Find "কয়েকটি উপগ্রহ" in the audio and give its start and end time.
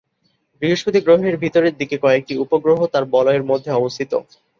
1.99-2.79